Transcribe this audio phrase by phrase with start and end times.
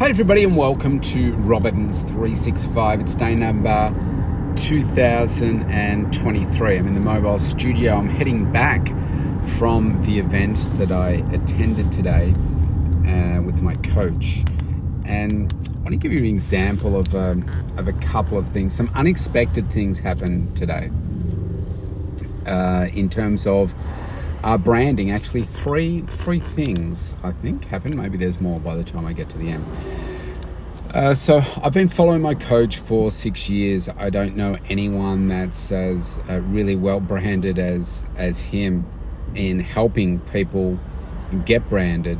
[0.00, 3.02] Hi, everybody, and welcome to Rob Evans 365.
[3.02, 3.94] It's day number
[4.56, 6.78] 2023.
[6.78, 7.98] I'm in the mobile studio.
[7.98, 8.86] I'm heading back
[9.58, 12.32] from the event that I attended today
[13.06, 14.42] uh, with my coach.
[15.04, 17.44] And I want to give you an example of, um,
[17.76, 18.74] of a couple of things.
[18.74, 20.90] Some unexpected things happened today
[22.46, 23.74] uh, in terms of
[24.42, 25.10] uh, branding.
[25.10, 27.96] Actually, three three things I think happened.
[27.96, 29.66] Maybe there's more by the time I get to the end.
[30.92, 33.88] Uh, so I've been following my coach for six years.
[33.88, 38.86] I don't know anyone that's as uh, really well branded as as him
[39.34, 40.78] in helping people
[41.44, 42.18] get branded,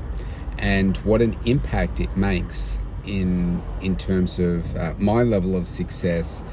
[0.58, 6.44] and what an impact it makes in in terms of uh, my level of success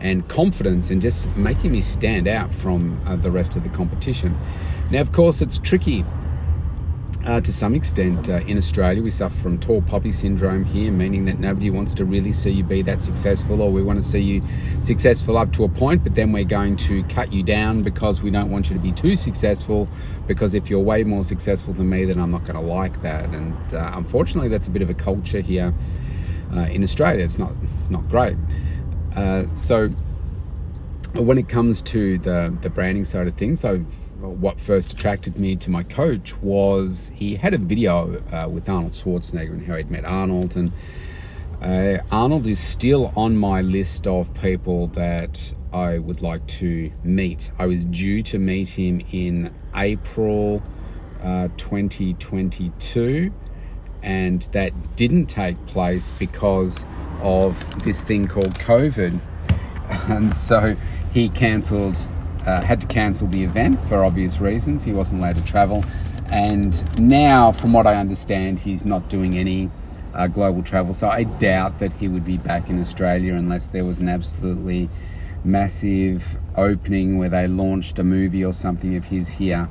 [0.00, 4.38] and confidence and just making me stand out from uh, the rest of the competition.
[4.90, 6.04] Now, of course, it's tricky
[7.26, 8.28] uh, to some extent.
[8.28, 12.04] Uh, in Australia, we suffer from tall poppy syndrome here, meaning that nobody wants to
[12.04, 14.42] really see you be that successful, or we want to see you
[14.82, 18.30] successful up to a point, but then we're going to cut you down because we
[18.30, 19.88] don't want you to be too successful.
[20.26, 23.26] Because if you're way more successful than me, then I'm not going to like that.
[23.30, 25.74] And uh, unfortunately, that's a bit of a culture here
[26.54, 27.24] uh, in Australia.
[27.24, 27.52] It's not
[27.90, 28.36] not great.
[29.16, 29.88] Uh, so
[31.14, 33.64] when it comes to the the branding side of things,
[34.20, 38.92] what first attracted me to my coach was he had a video uh, with Arnold
[38.92, 40.56] Schwarzenegger and how he'd met Arnold.
[40.56, 40.72] And
[41.62, 47.50] uh, Arnold is still on my list of people that I would like to meet.
[47.58, 50.62] I was due to meet him in April
[51.22, 53.32] uh, 2022,
[54.02, 56.84] and that didn't take place because
[57.22, 59.18] of this thing called COVID.
[60.08, 60.76] And so
[61.12, 61.96] he cancelled
[62.46, 64.84] uh, had to cancel the event for obvious reasons.
[64.84, 65.84] He wasn't allowed to travel.
[66.32, 69.70] And now, from what I understand, he's not doing any
[70.14, 70.94] uh, global travel.
[70.94, 74.88] So I doubt that he would be back in Australia unless there was an absolutely
[75.44, 79.68] massive opening where they launched a movie or something of his here.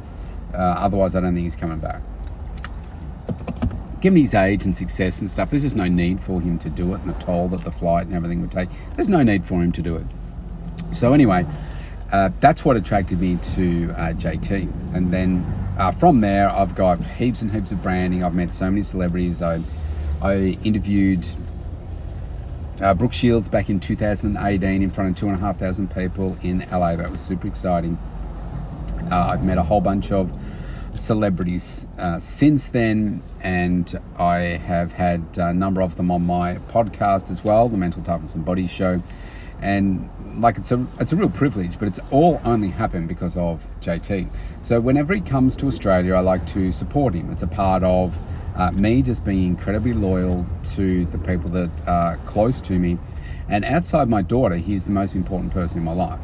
[0.54, 2.02] Uh, otherwise, I don't think he's coming back.
[4.02, 6.94] Given his age and success and stuff, there's just no need for him to do
[6.94, 8.70] it, and the toll that the flight and everything would take.
[8.96, 10.06] There's no need for him to do it.
[10.92, 11.46] So, anyway,
[12.12, 14.96] uh, that's what attracted me to uh, JT.
[14.96, 15.44] And then
[15.78, 18.24] uh, from there, I've got heaps and heaps of branding.
[18.24, 19.42] I've met so many celebrities.
[19.42, 19.62] I,
[20.22, 21.28] I interviewed
[22.82, 26.38] uh, Brooke Shields back in 2018 in front of two and a half thousand people
[26.42, 26.96] in LA.
[26.96, 27.98] That was super exciting.
[29.12, 30.32] Uh, I've met a whole bunch of
[30.96, 37.30] celebrities uh, since then, and I have had a number of them on my podcast
[37.30, 39.02] as well, the Mental Toughness and Body Show
[39.62, 43.66] and like it's a it's a real privilege, but it's all only happened because of
[43.82, 44.34] JT.
[44.62, 47.32] So whenever he comes to Australia, I like to support him.
[47.32, 48.18] It's a part of
[48.56, 50.46] uh, me just being incredibly loyal
[50.76, 52.98] to the people that are close to me,
[53.48, 56.22] and outside my daughter, he's the most important person in my life,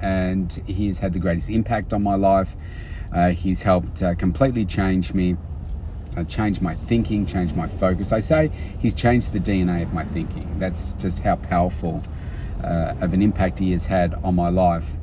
[0.00, 2.56] and he's had the greatest impact on my life.
[3.12, 5.36] Uh, he's helped uh, completely change me.
[6.16, 8.12] Uh, change my thinking, change my focus.
[8.12, 10.58] I say he's changed the DNA of my thinking.
[10.58, 12.02] That's just how powerful
[12.62, 14.96] uh, of an impact he has had on my life.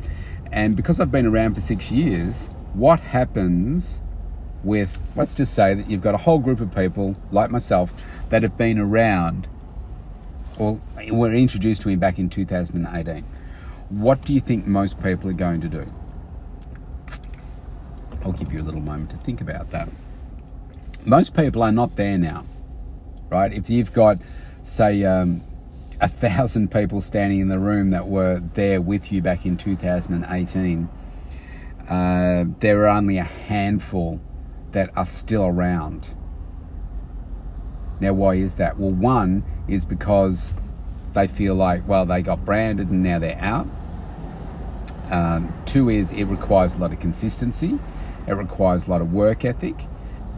[0.52, 4.02] And because I've been around for six years, what happens
[4.64, 7.94] with, let's just say that you've got a whole group of people like myself
[8.30, 9.48] that have been around
[10.58, 13.24] or were introduced to him back in 2018.
[13.90, 15.92] What do you think most people are going to do?
[18.30, 19.90] I'll give you a little moment to think about that.
[21.04, 22.46] Most people are not there now,
[23.30, 23.52] right?
[23.52, 24.20] If you've got,
[24.62, 25.42] say, um,
[26.00, 30.90] a thousand people standing in the room that were there with you back in 2018,
[31.90, 34.22] uh, there are only a handful
[34.74, 36.14] that are still around.
[38.00, 38.78] Now, why is that?
[38.78, 40.54] Well, one is because
[41.14, 43.68] they feel like, well, they got branded and now they're out.
[45.12, 47.80] Um, two is it requires a lot of consistency,
[48.28, 49.76] it requires a lot of work ethic,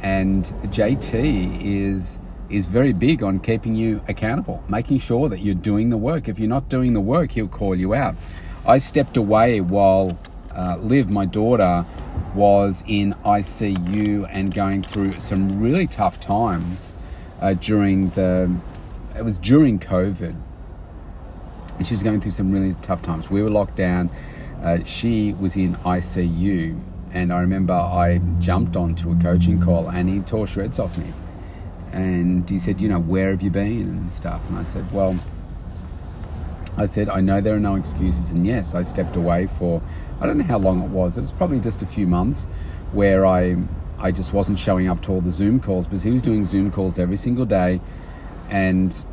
[0.02, 5.90] and JT is is very big on keeping you accountable, making sure that you're doing
[5.90, 6.28] the work.
[6.28, 8.16] If you're not doing the work, he'll call you out.
[8.66, 10.18] I stepped away while
[10.56, 11.86] uh, Liv, my daughter,
[12.36, 16.94] was in ICU and going through some really tough times
[17.40, 18.54] uh, during the.
[19.16, 20.36] It was during COVID.
[21.84, 23.32] She was going through some really tough times.
[23.32, 24.10] We were locked down.
[24.62, 26.80] Uh, she was in ICU,
[27.14, 31.12] and I remember I jumped onto a coaching call, and he tore shreds off me
[31.94, 34.48] and he said, you know, where have you been and stuff?
[34.48, 35.18] And I said, well,
[36.78, 38.32] I said, I know there are no excuses.
[38.32, 39.82] And yes, I stepped away for,
[40.22, 41.18] I don't know how long it was.
[41.18, 42.46] It was probably just a few months
[42.94, 43.58] where I,
[44.00, 46.72] I just wasn't showing up to all the Zoom calls because he was doing Zoom
[46.72, 47.82] calls every single day.
[48.50, 49.06] and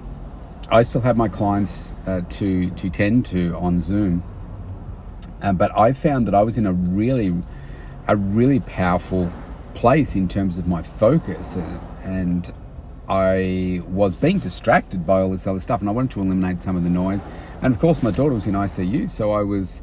[0.70, 4.22] I still have my clients uh, to to tend to on Zoom.
[5.42, 7.34] Uh, but I found that I was in a really
[8.06, 9.30] a really powerful
[9.74, 12.52] place in terms of my focus, uh, and
[13.08, 16.76] I was being distracted by all this other stuff, and I wanted to eliminate some
[16.76, 17.26] of the noise.
[17.62, 19.82] And of course, my daughter was in ICU, so I was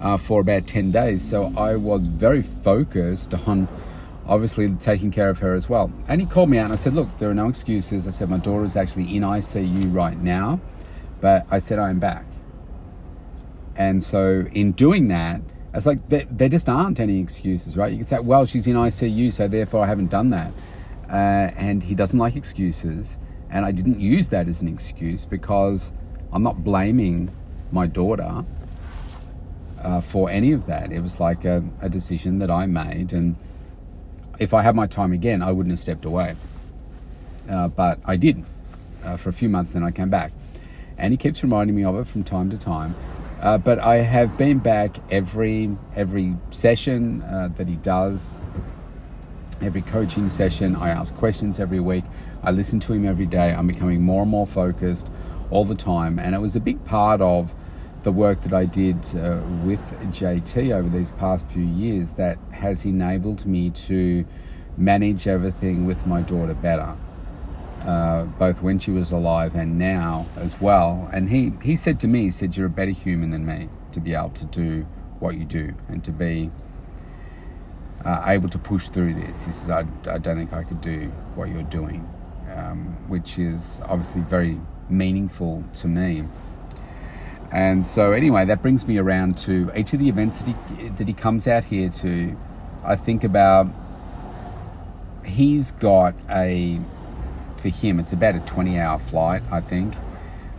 [0.00, 1.28] uh, for about 10 days.
[1.28, 3.68] So I was very focused on
[4.26, 5.92] obviously taking care of her as well.
[6.08, 8.06] And he called me out and I said, Look, there are no excuses.
[8.06, 10.60] I said, My daughter is actually in ICU right now,
[11.20, 12.24] but I said, I am back.
[13.80, 15.40] And so in doing that,
[15.72, 17.90] it's like there, there just aren't any excuses, right?
[17.90, 20.52] You can say, Well, she's in ICU, so therefore I haven't done that.
[21.08, 23.18] Uh, and he doesn't like excuses.
[23.48, 25.94] And I didn't use that as an excuse because
[26.30, 27.30] I'm not blaming
[27.72, 28.44] my daughter
[29.82, 30.92] uh, for any of that.
[30.92, 33.14] It was like a, a, decision that I made.
[33.14, 33.34] And
[34.38, 36.36] if I had my time again, I wouldn't have stepped away.
[37.48, 38.44] Uh, but I did
[39.06, 40.32] uh, for a few months, then I came back.
[40.98, 42.94] And he keeps reminding me of it from time to time.
[43.40, 48.44] Uh, but I have been back every every session uh, that he does
[49.62, 50.76] every coaching session.
[50.76, 52.04] I ask questions every week.
[52.42, 53.52] I listen to him every day.
[53.52, 55.10] I'm becoming more and more focused
[55.50, 56.18] all the time.
[56.18, 57.54] And it was a big part of
[58.02, 62.86] the work that I did uh, with JT over these past few years that has
[62.86, 64.24] enabled me to
[64.78, 66.96] manage everything with my daughter better.
[67.84, 71.08] Uh, both when she was alive and now as well.
[71.14, 74.00] And he, he said to me, he said, You're a better human than me to
[74.00, 74.86] be able to do
[75.18, 76.50] what you do and to be
[78.04, 79.44] uh, able to push through this.
[79.44, 82.08] He says, I, I don't think I could do what you're doing,
[82.54, 86.24] um, which is obviously very meaningful to me.
[87.52, 91.08] And so, anyway, that brings me around to each of the events that he, that
[91.08, 92.36] he comes out here to.
[92.84, 93.66] I think about
[95.24, 96.80] he's got a,
[97.60, 99.94] for him, it's about a 20 hour flight, I think,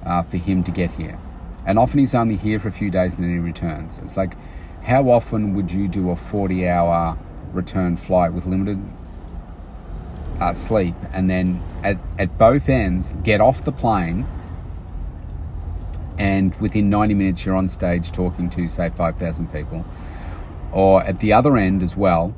[0.05, 1.19] uh, for him to get here.
[1.65, 3.99] And often he's only here for a few days and then he returns.
[3.99, 4.35] It's like,
[4.83, 7.17] how often would you do a 40 hour
[7.53, 8.79] return flight with limited
[10.39, 14.25] uh, sleep and then at, at both ends get off the plane
[16.17, 19.85] and within 90 minutes you're on stage talking to say 5000 people
[20.71, 22.33] or at the other end as well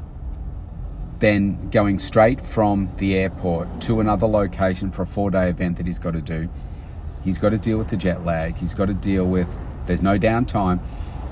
[1.20, 5.86] then going straight from the airport to another location for a four day event that
[5.86, 6.50] he's got to do
[7.24, 10.18] he's got to deal with the jet lag he's got to deal with there's no
[10.18, 10.80] downtime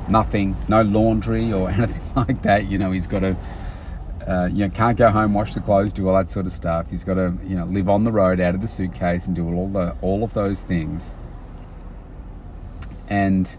[0.10, 3.36] nothing no laundry or anything like that you know he's got to
[4.28, 6.90] uh, you know, can't go home, wash the clothes, do all that sort of stuff.
[6.90, 9.52] He's got to, you know, live on the road out of the suitcase and do
[9.52, 11.16] all the all of those things.
[13.08, 13.58] And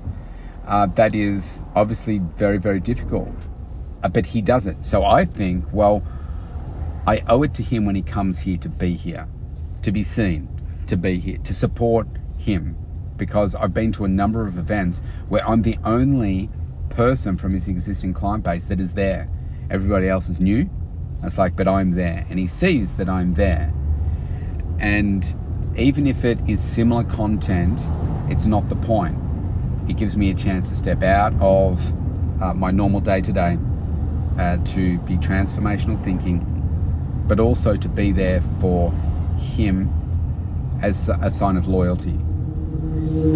[0.66, 3.34] uh, that is obviously very, very difficult.
[4.02, 4.84] Uh, but he does it.
[4.84, 6.02] So I think, well,
[7.06, 9.28] I owe it to him when he comes here to be here,
[9.82, 10.49] to be seen,
[10.87, 12.06] to be here, to support
[12.38, 12.76] him.
[13.16, 16.49] Because I've been to a number of events where I'm the only
[16.90, 19.28] person from his existing client base that is there
[19.72, 20.69] everybody else is new.
[21.22, 22.26] It's like, but I'm there.
[22.28, 23.72] And he sees that I'm there.
[24.78, 25.25] And
[25.76, 27.81] even if it is similar content,
[28.28, 29.16] it's not the point.
[29.88, 31.93] It gives me a chance to step out of
[32.43, 33.58] uh, my normal day to day
[34.37, 36.44] to be transformational thinking,
[37.26, 38.93] but also to be there for
[39.38, 39.90] him
[40.82, 42.19] as a sign of loyalty.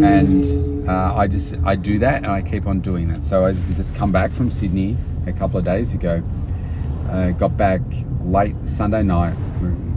[0.04, 3.25] And uh, I just I do that and I keep on doing that.
[3.25, 6.23] So I just come back from Sydney a couple of days ago.
[7.09, 7.80] Uh, got back
[8.20, 9.37] late Sunday night,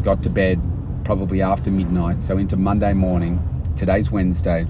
[0.04, 0.62] got to bed
[1.04, 3.42] probably after midnight, so into Monday morning.
[3.76, 4.68] Today's Wednesday.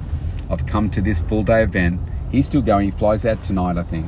[0.49, 1.99] I've come to this full day event.
[2.31, 4.05] He's still going, he flies out tonight, I think.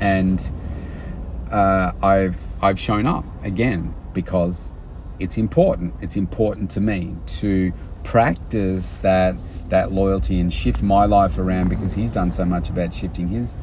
[0.00, 0.52] And
[1.50, 4.72] uh, I've I've shown up again because
[5.18, 5.94] it's important.
[6.00, 7.72] It's important to me to
[8.04, 9.36] practice that
[9.68, 13.56] that loyalty and shift my life around because he's done so much about shifting his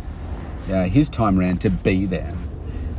[0.70, 2.34] uh, his time around to be there.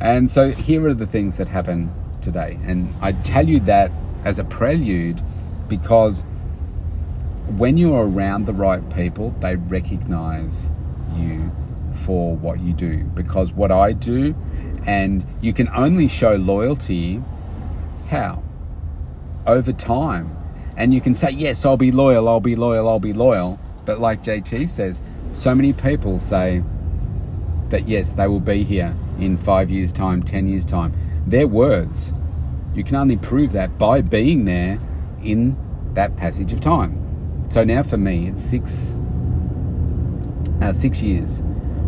[0.00, 2.58] And so here are the things that happen today.
[2.64, 3.90] And I tell you that
[4.24, 5.22] as a prelude
[5.68, 6.22] because
[7.56, 10.70] when you're around the right people, they recognize
[11.14, 11.50] you
[11.96, 13.04] for what you do.
[13.04, 14.34] Because what I do,
[14.86, 17.22] and you can only show loyalty
[18.08, 18.42] how?
[19.46, 20.36] Over time.
[20.76, 23.58] And you can say, yes, I'll be loyal, I'll be loyal, I'll be loyal.
[23.84, 25.00] But like JT says,
[25.30, 26.62] so many people say,
[27.70, 30.92] that yes, they will be here in five years' time, 10 years' time.
[31.26, 32.12] Their words.
[32.74, 34.78] You can only prove that by being there
[35.22, 35.56] in
[35.94, 37.02] that passage of time.
[37.48, 39.00] So now for me, it's six,
[40.60, 41.42] uh, six years.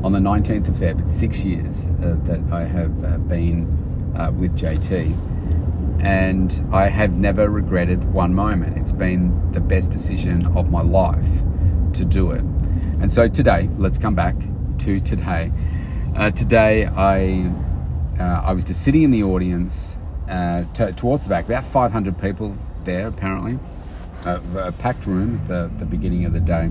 [0.05, 3.67] On the 19th of Feb, it's six years uh, that I have uh, been
[4.17, 5.13] uh, with JT.
[6.01, 8.77] and I have never regretted one moment.
[8.79, 11.43] It's been the best decision of my life
[11.95, 12.43] to do it.
[13.01, 14.37] And so today, let's come back
[14.79, 15.51] to today.
[16.15, 17.53] Uh, today, I
[18.21, 22.19] uh, I was just sitting in the audience uh, t- towards the back, about 500
[22.19, 23.59] people there apparently,
[24.25, 26.71] a packed room at the, the beginning of the day.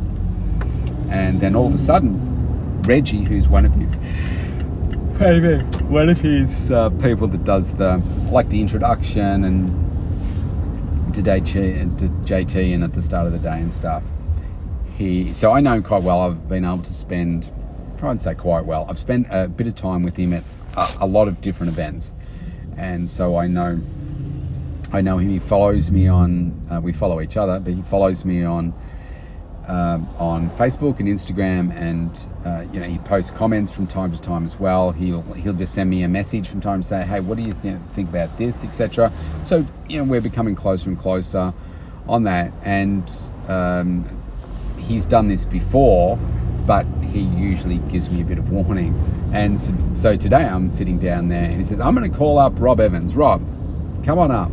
[1.10, 2.27] And then all of a sudden,
[2.88, 3.98] Reggie, who's one of his
[5.20, 7.98] maybe one of his uh, people that does the
[8.32, 9.88] like the introduction and
[11.14, 14.06] to JT and at the start of the day and stuff.
[14.98, 16.22] He so I know him quite well.
[16.22, 17.52] I've been able to spend
[17.98, 18.86] try and say quite well.
[18.88, 20.44] I've spent a bit of time with him at
[20.76, 22.14] a, a lot of different events,
[22.78, 23.80] and so I know
[24.94, 25.30] I know him.
[25.30, 26.68] He follows me on.
[26.72, 28.74] Uh, we follow each other, but he follows me on
[29.68, 34.22] um, on Facebook and Instagram, and uh, you know he posts comments from time to
[34.22, 34.92] time as well.
[34.92, 37.54] He'll he'll just send me a message from time to say, "Hey, what do you
[37.54, 39.12] th- think about this?" etc.
[39.44, 41.54] So you know we're becoming closer and closer
[42.08, 43.12] on that, and
[43.48, 44.08] um,
[44.78, 46.18] he's done this before,
[46.66, 49.00] but he usually gives me a bit of warning.
[49.34, 52.38] And so, so today I'm sitting down there, and he says, "I'm going to call
[52.40, 53.16] up Rob Evans.
[53.16, 53.42] Rob,
[54.06, 54.50] come on up,"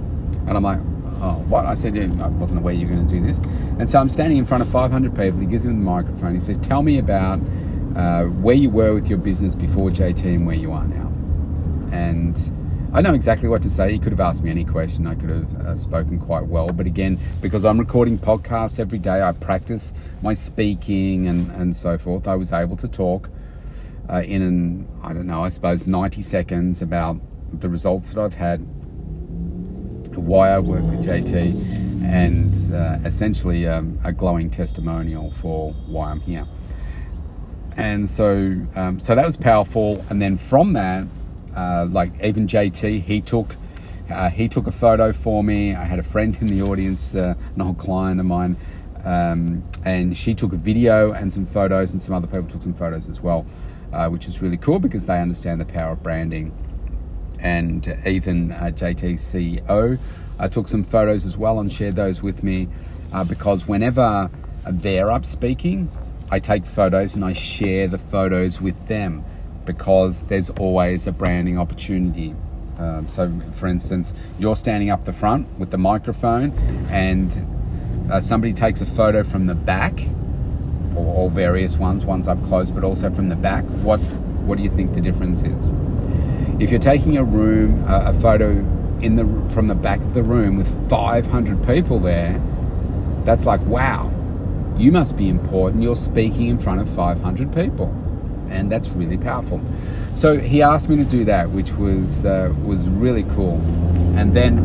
[0.46, 0.80] and I'm like
[1.24, 1.66] oh, what?
[1.66, 3.40] I said, I wasn't aware you were going to do this.
[3.78, 5.40] And so I'm standing in front of 500 people.
[5.40, 6.34] He gives me the microphone.
[6.34, 7.40] He says, tell me about
[7.96, 11.12] uh, where you were with your business before JT and where you are now.
[11.92, 12.38] And
[12.92, 13.92] I know exactly what to say.
[13.92, 15.06] He could have asked me any question.
[15.08, 16.68] I could have uh, spoken quite well.
[16.68, 21.98] But again, because I'm recording podcasts every day, I practice my speaking and, and so
[21.98, 22.28] forth.
[22.28, 23.28] I was able to talk
[24.08, 27.18] uh, in an, I don't know, I suppose 90 seconds about
[27.52, 28.60] the results that I've had
[30.16, 36.20] why I work with JT, and uh, essentially um, a glowing testimonial for why I'm
[36.20, 36.46] here.
[37.76, 40.04] And so, um, so that was powerful.
[40.10, 41.06] And then from that,
[41.56, 43.56] uh, like even JT, he took
[44.10, 45.74] uh, he took a photo for me.
[45.74, 48.56] I had a friend in the audience, uh, an old client of mine,
[49.02, 52.74] um, and she took a video and some photos, and some other people took some
[52.74, 53.46] photos as well,
[53.94, 56.52] uh, which is really cool because they understand the power of branding
[57.44, 59.98] and even uh, JT's CEO
[60.38, 62.68] uh, took some photos as well and shared those with me
[63.12, 64.30] uh, because whenever
[64.66, 65.88] they're up speaking,
[66.30, 69.24] I take photos and I share the photos with them
[69.64, 72.34] because there's always a branding opportunity.
[72.78, 76.50] Um, so, for instance, you're standing up the front with the microphone,
[76.90, 79.98] and uh, somebody takes a photo from the back,
[80.96, 83.64] or, or various ones, ones up close, but also from the back.
[83.64, 84.00] What
[84.44, 85.72] what do you think the difference is?
[86.60, 88.60] If you're taking a room, a photo
[89.04, 92.40] in the from the back of the room with 500 people there,
[93.24, 94.10] that's like wow,
[94.78, 95.82] you must be important.
[95.82, 97.88] You're speaking in front of 500 people,
[98.50, 99.60] and that's really powerful.
[100.14, 103.60] So he asked me to do that, which was uh, was really cool.
[104.16, 104.58] And then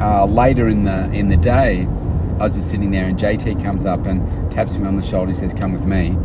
[0.00, 3.84] uh, later in the in the day, I was just sitting there, and JT comes
[3.84, 5.28] up and taps me on the shoulder.
[5.28, 6.16] He says, "Come with me."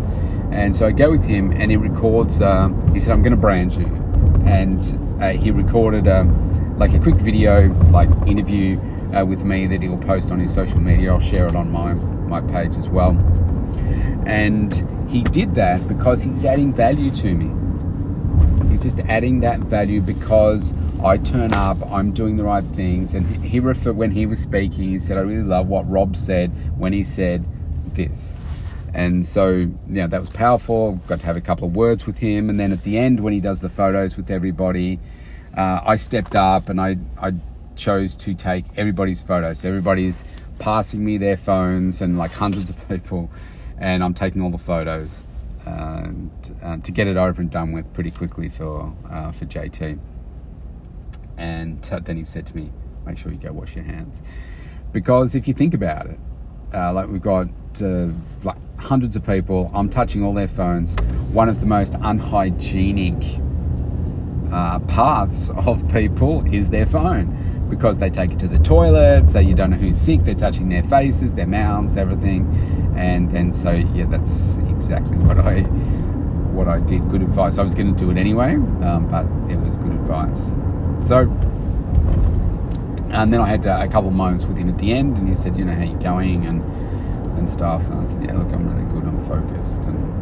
[0.51, 2.41] And so I go with him, and he records.
[2.41, 4.01] Uh, he said, "I'm going to brand you."
[4.45, 8.79] and uh, he recorded um, like a quick video, like interview
[9.15, 11.11] uh, with me that he'll post on his social media.
[11.11, 13.11] I'll share it on my my page as well.
[14.25, 14.73] And
[15.09, 18.69] he did that because he's adding value to me.
[18.69, 20.73] He's just adding that value because
[21.03, 23.13] I turn up, I'm doing the right things.
[23.13, 26.51] And he referred when he was speaking, he said, "I really love what Rob said
[26.77, 27.43] when he said
[27.93, 28.33] this."
[28.93, 30.99] And so, yeah, that was powerful.
[31.07, 32.49] Got to have a couple of words with him.
[32.49, 34.99] And then at the end, when he does the photos with everybody,
[35.55, 37.33] uh, I stepped up and I, I
[37.75, 39.65] chose to take everybody's photos.
[39.65, 40.23] Everybody's
[40.59, 43.29] passing me their phones and like hundreds of people,
[43.77, 45.23] and I'm taking all the photos
[45.65, 46.09] uh,
[46.63, 49.99] uh, to get it over and done with pretty quickly for, uh, for JT.
[51.37, 52.71] And then he said to me,
[53.05, 54.21] make sure you go wash your hands.
[54.93, 56.19] Because if you think about it,
[56.73, 57.47] uh, like we've got
[57.81, 58.09] uh,
[58.43, 59.71] like hundreds of people.
[59.73, 60.95] I'm touching all their phones.
[61.31, 63.40] One of the most unhygienic
[64.51, 69.39] uh, parts of people is their phone because they take it to the toilet, so
[69.39, 70.21] you don't know who's sick.
[70.21, 72.45] They're touching their faces, their mouths, everything,
[72.95, 75.61] and and so yeah, that's exactly what I
[76.51, 77.09] what I did.
[77.09, 77.57] Good advice.
[77.57, 80.53] I was going to do it anyway, um, but it was good advice.
[81.01, 81.31] So.
[83.13, 85.35] And then I had uh, a couple moments with him at the end, and he
[85.35, 86.61] said, "You know how you're going?" and
[87.41, 87.87] and stuff.
[87.89, 89.03] And I said, yeah, look, I'm really good.
[89.03, 90.20] I'm focused and,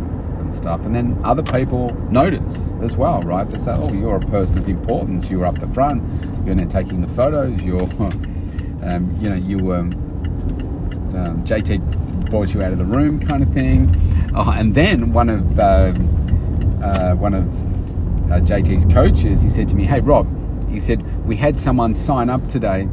[0.49, 0.83] and stuff.
[0.85, 3.47] And then other people notice as well, right?
[3.47, 5.29] They say, oh, you're a person of importance.
[5.29, 6.03] You're up the front.
[6.43, 7.63] You're now taking the photos.
[7.63, 7.83] You're,
[8.83, 9.93] um, you know, you um,
[11.15, 13.95] um, JT brought you out of the room, kind of thing.
[14.33, 17.45] Oh, and then one of um, uh, one of
[18.31, 20.27] uh, JT's coaches, he said to me, "Hey, Rob,
[20.69, 22.87] he said we had someone sign up today,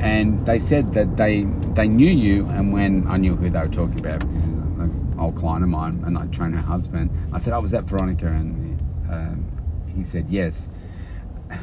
[0.00, 1.42] and they said that they
[1.74, 4.22] they knew you, and when I knew who they were talking about,
[5.20, 7.10] old client of mine, and I trained her husband.
[7.32, 9.44] I said, "Oh, was that Veronica?" And um,
[9.94, 10.68] he said, "Yes."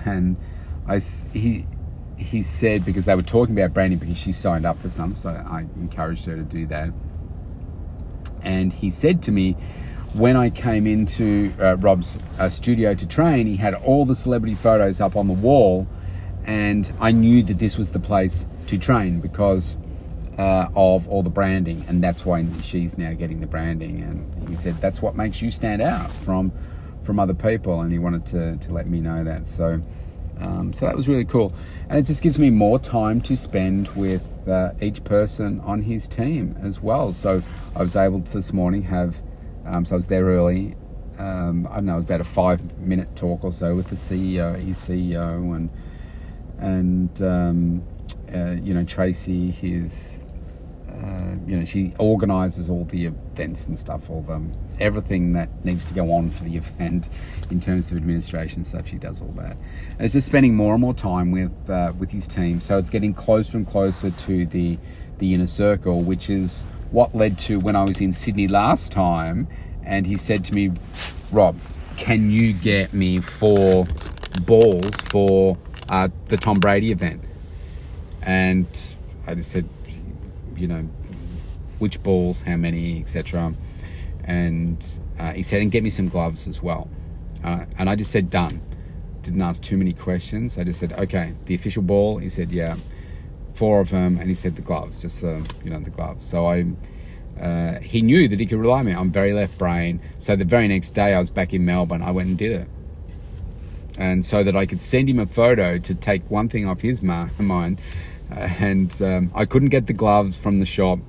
[0.06, 0.38] And
[0.88, 1.00] I
[1.34, 1.66] he
[2.18, 5.30] he said because they were talking about branding because she signed up for some, so
[5.30, 6.90] I encouraged her to do that.
[8.42, 9.54] And he said to me,
[10.14, 14.56] when I came into uh, Rob's uh, studio to train, he had all the celebrity
[14.56, 15.88] photos up on the wall,
[16.46, 19.78] and I knew that this was the place to train because
[20.38, 24.01] uh, of all the branding, and that's why she's now getting the branding.
[24.01, 26.51] And he said that's what makes you stand out from
[27.01, 29.48] from other people, and he wanted to to let me know that.
[29.48, 29.82] So.
[30.39, 31.51] Um, so that was really cool,
[31.89, 36.08] and it just gives me more time to spend with uh, each person on his
[36.08, 37.12] team as well.
[37.12, 37.41] So
[37.75, 39.20] I was able to this morning have
[39.67, 40.75] um, so I was there early.
[41.20, 43.96] Um, I don't know, it was about a five minute talk or so with the
[43.96, 45.70] CEO, his CEO, and
[46.60, 47.84] and um,
[48.34, 50.22] uh, you know Tracy, his
[51.01, 54.42] uh, you know she organises all the events and stuff, all the
[54.80, 57.10] everything that needs to go on for the event
[57.50, 58.88] in terms of administration stuff.
[58.88, 59.58] She does all that.
[59.92, 62.89] And it's just spending more and more time with uh, with his team, so it's
[62.89, 64.77] getting closer and closer to the
[65.20, 69.48] the inner circle, which is what led to when I was in Sydney last time,
[69.84, 70.72] and he said to me,
[71.32, 71.58] Rob,
[71.98, 73.86] can you get me four
[74.46, 75.58] balls for
[75.89, 77.24] uh, the Tom Brady event?
[78.22, 78.68] And
[79.25, 79.68] I just said,
[80.58, 80.82] you know,
[81.80, 83.54] which balls, how many, etc.
[84.24, 84.86] And
[85.20, 86.90] uh, he said, and get me some gloves as well.
[87.44, 88.62] Uh, and I just said, done.
[89.22, 90.58] Didn't ask too many questions.
[90.58, 92.18] I just said, okay, the official ball.
[92.18, 92.78] He said, yeah
[93.58, 96.26] four of them, and he said the gloves, just the you know the gloves.
[96.26, 96.66] So I.
[97.42, 98.94] Uh, he knew that he could rely on me.
[98.94, 100.02] I'm very left brain.
[100.18, 102.68] So the very next day I was back in Melbourne, I went and did it.
[104.00, 107.04] And so that I could send him a photo to take one thing off his
[107.04, 107.80] mind.
[108.30, 111.00] And um, I couldn't get the gloves from the shop.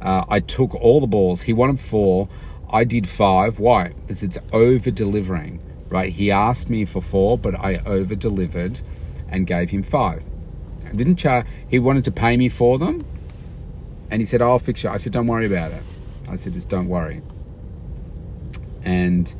[0.00, 1.42] Uh, I took all the balls.
[1.42, 2.28] He wanted four.
[2.70, 3.58] I did five.
[3.58, 3.88] Why?
[3.88, 6.12] Because it's over delivering, right?
[6.12, 8.80] He asked me for four, but I over delivered
[9.28, 10.22] and gave him five.
[10.86, 11.46] I didn't charge.
[11.70, 13.04] He wanted to pay me for them,
[14.10, 15.82] and he said, "I'll fix it." I said, "Don't worry about it."
[16.28, 17.22] I said, "Just don't worry."
[18.84, 19.34] And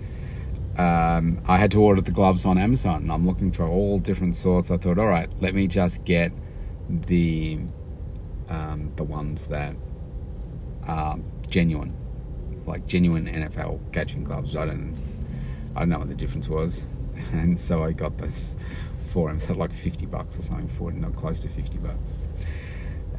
[0.78, 4.70] um, I had to order the gloves on Amazon, I'm looking for all different sorts.
[4.70, 6.30] I thought, all right, let me just get
[6.88, 7.60] the
[8.48, 9.74] um, the ones that
[10.86, 11.94] are genuine,
[12.66, 14.56] like genuine NFL catching gloves.
[14.56, 14.94] I don't,
[15.76, 16.86] I don't know what the difference was,
[17.32, 18.56] and so I got this
[19.08, 19.36] for him.
[19.36, 22.16] It's like 50 bucks or something for it, not close to 50 bucks.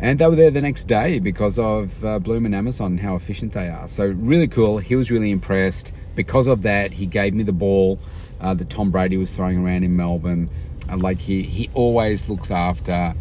[0.02, 3.52] And they were there the next day because of uh, Bloom and Amazon how efficient
[3.52, 3.88] they are.
[3.90, 4.78] So, really cool.
[4.78, 5.94] He was really impressed.
[6.16, 8.00] Because of that, he gave me the ball
[8.40, 10.50] uh, that Tom Brady was throwing around in Melbourne.
[10.90, 13.14] Uh, like, he, he always looks after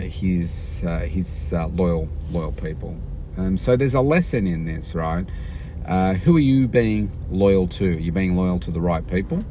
[0.00, 2.96] his, uh, his uh, loyal, loyal people.
[3.36, 5.26] Um, so, there's a lesson in this, right?
[6.24, 7.86] who are you being loyal to?
[7.86, 9.44] Are you being loyal to the right people?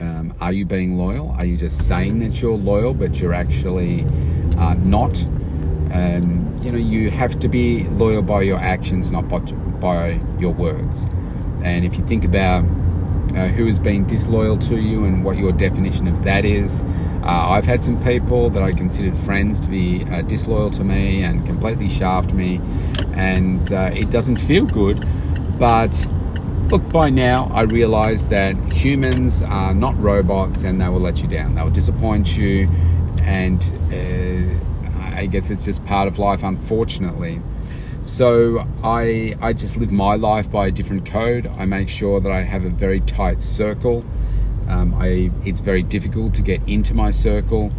[0.00, 1.30] Um, are you being loyal?
[1.32, 4.04] Are you just saying that you're loyal, but you're actually
[4.56, 5.20] uh, not?
[5.92, 10.52] Um, you know, you have to be loyal by your actions, not by, by your
[10.52, 11.08] words.
[11.64, 12.64] And if you think about
[13.36, 16.82] uh, who has been disloyal to you and what your definition of that is,
[17.22, 21.22] uh, I've had some people that I considered friends to be uh, disloyal to me
[21.22, 22.60] and completely shaft me,
[23.12, 25.06] and uh, it doesn't feel good,
[25.58, 26.06] but
[26.68, 31.26] Look, by now I realise that humans are not robots and they will let you
[31.26, 31.54] down.
[31.54, 32.68] They will disappoint you,
[33.22, 37.40] and uh, I guess it's just part of life, unfortunately.
[38.02, 41.46] So I I just live my life by a different code.
[41.58, 44.04] I make sure that I have a very tight circle.
[44.68, 47.72] Um, I it's very difficult to get into my circle,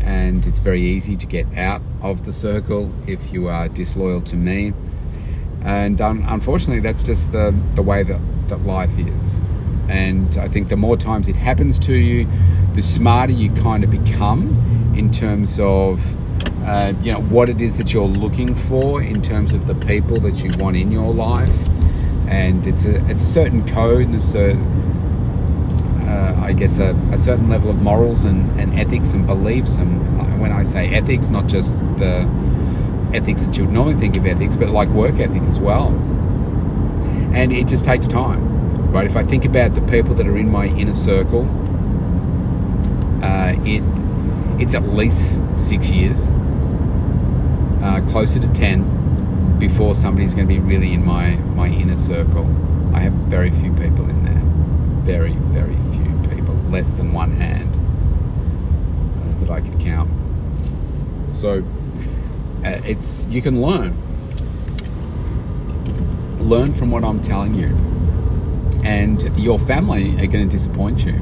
[0.00, 4.36] and it's very easy to get out of the circle if you are disloyal to
[4.36, 4.72] me
[5.64, 9.40] and um, unfortunately that's just the, the way that, that life is
[9.88, 12.26] and i think the more times it happens to you
[12.74, 16.00] the smarter you kind of become in terms of
[16.64, 20.20] uh, you know what it is that you're looking for in terms of the people
[20.20, 21.68] that you want in your life
[22.28, 24.62] and it's a it's a certain code and a certain
[26.08, 30.40] uh, I guess a, a, certain level of morals and, and ethics and beliefs and
[30.40, 32.28] when I say ethics not just the
[33.14, 35.88] ethics that you would normally think of ethics, but like work ethic as well.
[37.34, 39.06] And it just takes time, right?
[39.06, 41.44] If I think about the people that are in my inner circle,
[43.22, 43.82] uh, it
[44.60, 46.30] it's at least six years,
[47.82, 52.46] uh, closer to ten, before somebody's going to be really in my my inner circle.
[52.94, 54.42] I have very few people in there,
[55.04, 57.78] very very few people, less than one hand.
[59.40, 60.08] That I could count.
[61.28, 61.64] So
[62.64, 63.96] uh, it's you can learn.
[66.38, 67.76] Learn from what I'm telling you.
[68.84, 71.14] And your family are going to disappoint you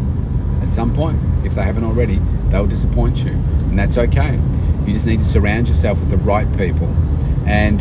[0.60, 1.18] at some point.
[1.46, 3.32] If they haven't already, they'll disappoint you.
[3.32, 4.38] And that's okay.
[4.86, 6.88] You just need to surround yourself with the right people.
[7.46, 7.80] And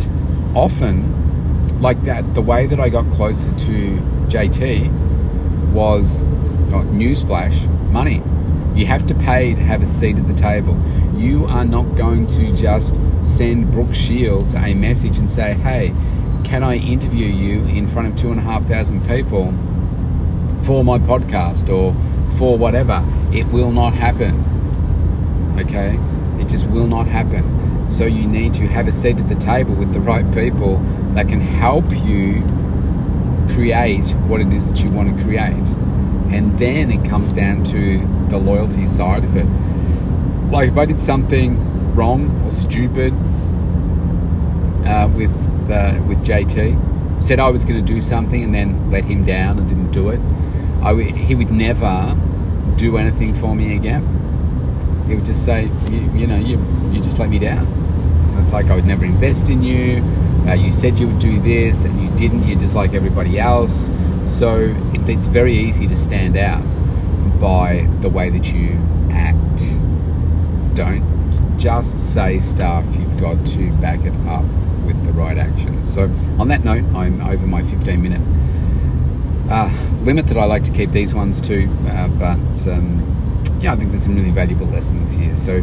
[0.55, 3.95] often, like that, the way that I got closer to
[4.27, 8.23] JT was oh, newsflash money.
[8.75, 10.79] You have to pay to have a seat at the table.
[11.15, 15.93] You are not going to just send Brooke Shields a message and say, hey,
[16.43, 19.51] can I interview you in front of two and a half thousand people
[20.63, 21.93] for my podcast or
[22.37, 23.05] for whatever?
[23.33, 24.45] It will not happen.
[25.59, 25.99] Okay?
[26.39, 27.89] It just will not happen.
[27.89, 30.77] So you need to have a seat at the table with the right people
[31.13, 32.43] that can help you
[33.51, 35.67] create what it is that you want to create.
[36.31, 39.45] And then it comes down to the loyalty side of it.
[40.51, 43.13] Like if I did something wrong or stupid
[44.85, 45.35] uh, with
[45.69, 49.59] uh, with JT, said I was going to do something and then let him down
[49.59, 50.19] and didn't do it,
[50.81, 52.17] I w- he would never
[52.75, 54.18] do anything for me again.
[55.09, 56.57] He would just say, you, you know, you,
[56.91, 57.67] you just let me down.
[58.37, 60.03] It's like I would never invest in you.
[60.47, 62.47] Uh, you said you would do this and you didn't.
[62.47, 63.89] You're just like everybody else.
[64.25, 64.57] So
[64.93, 66.61] it, it's very easy to stand out
[67.39, 68.77] by the way that you
[69.11, 69.63] act.
[70.75, 72.85] Don't just say stuff.
[72.95, 74.45] You've got to back it up
[74.85, 75.85] with the right action.
[75.85, 76.03] So
[76.37, 78.21] on that note, I'm over my 15 minute
[79.49, 79.69] uh,
[80.03, 81.65] limit that I like to keep these ones to.
[81.87, 83.18] Uh, but um,
[83.61, 85.35] yeah, I think there's some really valuable lessons here.
[85.35, 85.61] So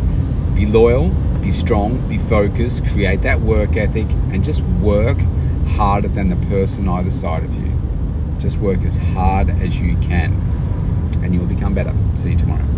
[0.54, 1.08] be loyal,
[1.40, 5.18] be strong, be focused, create that work ethic, and just work
[5.68, 7.72] harder than the person either side of you.
[8.38, 10.32] Just work as hard as you can,
[11.22, 11.94] and you will become better.
[12.14, 12.75] See you tomorrow.